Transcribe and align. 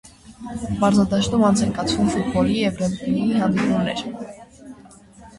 Մարզադաշտում 0.83 1.43
անց 1.49 1.59
են 1.65 1.73
կացվում 1.75 2.07
ֆուտբոլի 2.15 2.55
և 2.59 2.81
ռեգբիի 2.85 3.37
հանդիպումներ։ 3.41 4.01